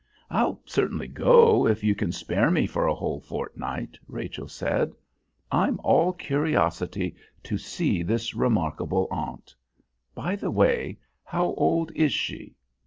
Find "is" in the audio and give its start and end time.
11.93-12.11